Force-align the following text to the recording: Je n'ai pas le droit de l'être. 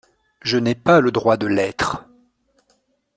Je 0.41 0.57
n'ai 0.57 0.73
pas 0.73 0.99
le 0.99 1.11
droit 1.11 1.37
de 1.37 1.45
l'être. 1.45 2.07